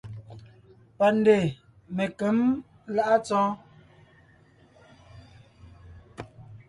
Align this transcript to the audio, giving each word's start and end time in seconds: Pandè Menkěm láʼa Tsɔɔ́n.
Pandè 0.97 1.37
Menkěm 1.95 2.37
láʼa 2.95 3.17
Tsɔɔ́n. 3.25 3.53